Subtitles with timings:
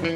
[0.00, 0.06] は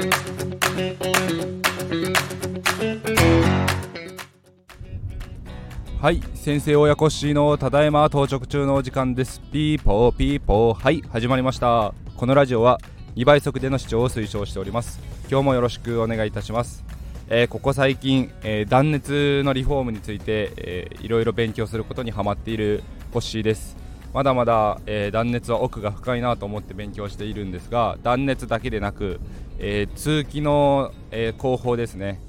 [6.10, 9.42] い先生親子しのただいま到着中のお時間です。
[9.52, 10.82] ピーポーピーポー。
[10.82, 11.92] はい始まりました。
[12.16, 12.80] このラジオは
[13.16, 15.00] 2倍速での視聴を推奨しております。
[15.30, 16.82] 今日もよろしくお願いいたします。
[17.28, 22.82] えー、ここ最近、えー、断熱のリフォームについて、えー、いろいろ勉強することにハマっている
[23.12, 23.84] コッシーです。
[24.14, 29.18] まだまだ、えー、断熱は奥が深いなと思って勉強しているんですが断熱だけでなく、
[29.58, 32.20] えー、通気の、えー、工法ですね、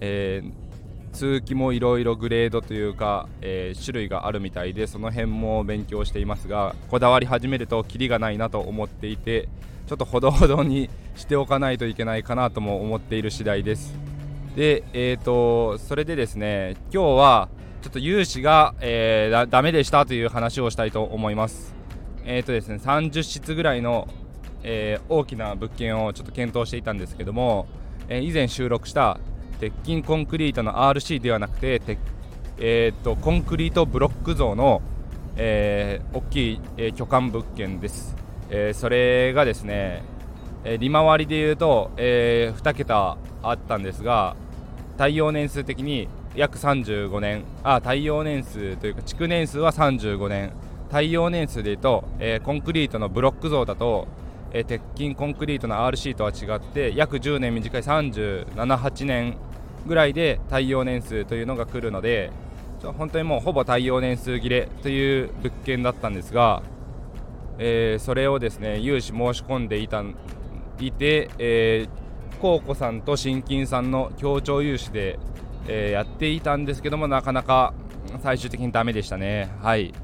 [0.00, 0.42] え
[1.12, 9.48] 通気もいろいろグレードというか、え種類があるみたいでその辺も勉強していますがこだわり始めるとキリがないなと思っていて
[9.86, 13.94] ちょっとほどほどにしておかないといけないかなとも思っている次第です
[14.56, 17.48] で、えーと、それでですね今日は
[17.82, 21.74] ちょっと融資が、えー、だダメでしたという話をしたいと思います。
[22.24, 24.08] えーとですね、30室ぐらいの、
[24.64, 27.66] えー、大きな物件をちょっと検討していたんですけども、
[28.08, 29.18] えー、以前収録した
[29.60, 31.80] 鉄筋コンクリートの RC ではなくて
[32.56, 34.80] えーと、コンクリートブロック像の、
[35.36, 38.16] えー、大きい、え、巨漢物件です、
[38.48, 40.02] え、それがですね、
[40.64, 44.36] え利回りでいうと、え2桁あったんですが
[44.96, 50.52] 耐用年数的に約35年あ耐用年数というか築年数は35年。
[50.90, 54.06] 耐用年数でいうと、え、コンクリートのブロック像だと、
[54.54, 59.36] えー、鉄筋コンクリートの RC とは違って約10年短い378年
[59.86, 62.30] ぐらいで耐用年数というのが来るので
[62.82, 66.62] 本当にもうほぼ耐用年数切れという物件だったんですが、
[67.58, 70.02] えー、それをですね融資申し込んでいた
[70.80, 72.04] いて、えー
[72.44, 75.18] コウさんと新金さんの協調融資で、
[75.66, 77.72] えー、やっていたんですけどもなかなか
[78.22, 79.50] 最終的にダメでしたね。
[79.62, 79.94] はい。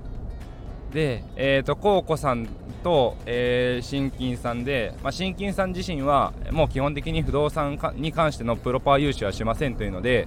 [0.92, 2.46] で、えーと、コウコさん
[2.82, 10.26] と、えー、新金さんで、まあ、新金さん自身はもう基本的に不動産に関してのプロパー融資はしませんというので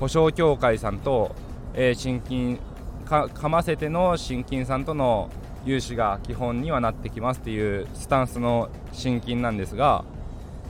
[0.00, 1.34] 保証協会さんと、
[1.74, 2.58] えー、新金
[3.04, 5.30] かかませての新金さんとの
[5.64, 10.04] 融資が基本にはなってきますっていうスタンスの新金なんですが、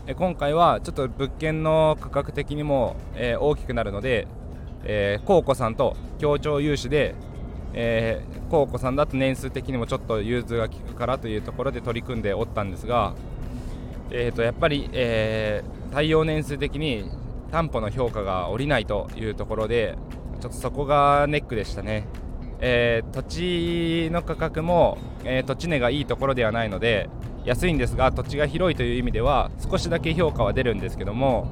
[0.07, 4.29] え今回はちょっと物件の価格的にも、えー、大きくなるので、
[4.85, 7.15] えー、コウコさんと協調融資で、
[7.75, 13.15] えー、コウコさんだと年数的にもちょっと融通が利くからというところで取り組んでおったんですが、
[14.11, 17.11] えー、とやっぱり、えー、対応年数的に
[17.51, 19.97] 担保の評価が下りないというところで
[20.41, 22.07] ちょっとそこがネックでしたね。
[22.61, 27.11] えー、土地の価格も、えー、土地値がいいところではないので、
[27.45, 31.47] 安いんですが土地が広いという意味では少しだけ評価は出るんですけども、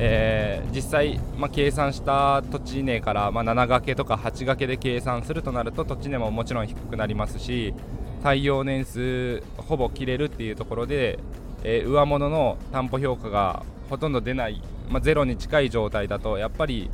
[0.00, 7.74] えー、実際、まあ、計算した土地値から、まあ、7掛けとか8掛けで計算するとなると土地値ももちろん低くなりますし
[8.22, 11.18] 耐用年数ほぼ切れるっていうところで、
[11.64, 16.90] えー、上物の担保評価がほとんど出ない、まあ、ゼロに近い状態だとやっぱり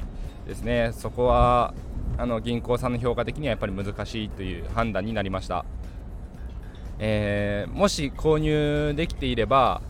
[0.46, 1.74] ですねそこは
[2.16, 5.64] あの銀行さんの評価的にはやっぱり難しいという判断になりました。
[7.00, 9.82] えー、もし購入できていれば、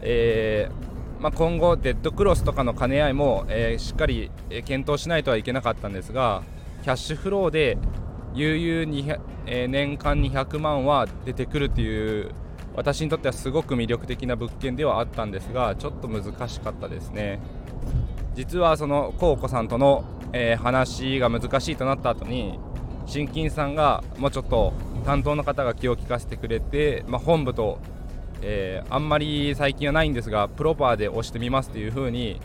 [0.00, 0.87] えー、
[1.20, 4.30] まあ、今後、デッドクロスとかの兼ね合いも、えー、しっかり
[4.64, 6.42] 検討しないとはいけなかったんですが
[6.82, 7.76] キャッシュフローで
[8.34, 9.12] 悠々に、
[9.46, 12.30] え年間200万は出てくるという
[12.76, 17.40] 私にとってはすごく魅力的な物件ではあったんですがちょっと難しかったですね。
[18.34, 22.60] 実はそのコウコさんとの、え話が難しいとなった後に
[23.06, 24.74] 新金さんがもうちょっと
[25.04, 27.78] 担当の方が気を利かせてくれて、まあ、本部と、
[28.42, 32.40] えー、あんまり最近はないんですがプロパーで押してみますというふうに、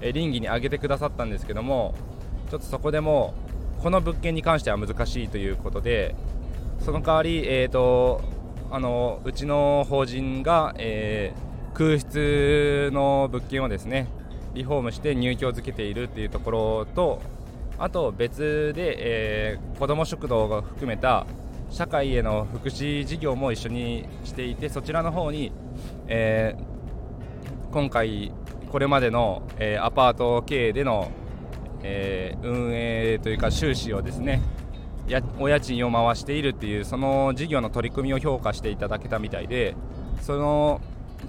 [0.00, 1.94] えー、倫理に挙げてくださったんですけども
[2.50, 3.34] ちょっとそこでも
[3.82, 6.14] この物件に関しては難しいということで
[6.80, 8.22] その代わり、えーと、
[8.70, 14.08] あのうちの法人が、えー、空室の物件をですね
[14.54, 17.20] リフォームして入居づけているっていうところと
[17.78, 21.26] あと別で、えー、子ども食堂が含めた
[21.70, 25.52] 社会への福祉事業も一緒にしていてそちらの方に、
[26.06, 28.32] えー、今回
[28.70, 31.10] これまでの、えー、アパート経営での、
[31.82, 34.42] えー、運営というか収支をですね
[35.08, 39.74] やお家賃を回しているっていうその事業の取り組みを評価していただけたみたいで
[40.20, 40.80] その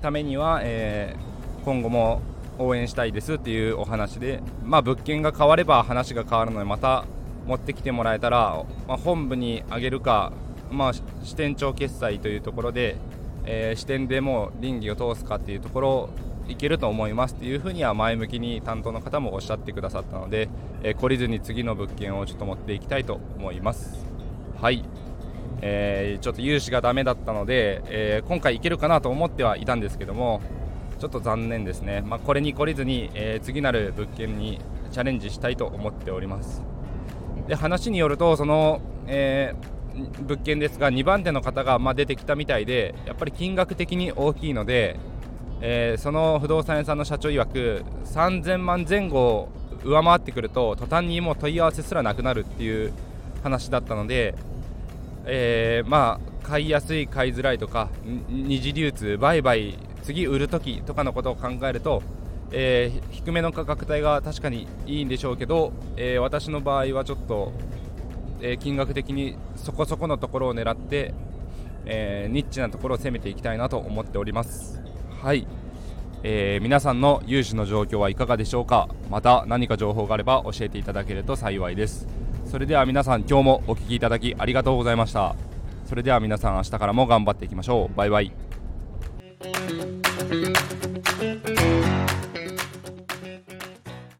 [0.02, 1.16] ためには、え
[1.66, 2.22] 今後も
[2.60, 7.06] 応援したいですっていうお話で、まあ、物件が変われば話が変わるのでまた
[7.50, 10.31] 持ってきてもらえたら、まあ、本部にあげるか、
[10.69, 12.96] まあ、支店長決済というところで、
[13.46, 16.10] えー、支店でも倫理を通すかっていうところ
[16.48, 20.48] いけると思いますっていうふうには前向きに担当の方もおっしゃってくださったので、
[20.84, 24.06] えー、懲りずに次の物件をちょっと持っていきたいと思います。
[24.62, 24.86] はい、
[25.62, 30.42] えー、ちょっと融資がダメだったので、えー、今回いけるかなと思ってはいたんですけども
[31.00, 34.60] ちょっと残念ですね、まあ、これに懲りずに、え、次なる物件に
[34.92, 36.69] チャレンジしたいと思っております。
[37.50, 45.00] で話によるとその、えー、物件ですが2番手の方がま出てきたみたいでやっぱり金額的に大きいので、
[45.60, 49.50] えー、その不動産屋さんの社長曰く3000万前後を
[49.84, 52.94] 上回ってくると途端にもう問い合わせすらなくなるっていう
[53.42, 54.36] 話だったので、
[55.25, 57.90] えー、まあ買いやすい買いづらいとか
[58.30, 62.02] 二次流通売買次売るときとかのことを考えると、
[62.51, 67.51] えー、低めの価格帯が確かにいいんでしょうけど、えー、私の場合はちょっと、
[68.42, 71.13] えー、金額的にそこそこのところを狙って、
[71.86, 74.81] えニッチなところを攻めていきたいなと思っております。
[75.24, 75.48] はい、
[76.24, 78.88] え皆さんの融資の状況はいかがでしょうか？
[79.10, 82.07] また何か情報があれば教えていただけると幸いです。
[82.45, 85.36] それでは皆さん今日もお聴きいただきありがとうございました。
[85.86, 87.95] それでは皆さん明日からも頑張っていきましょう。
[87.98, 88.31] バイバイ。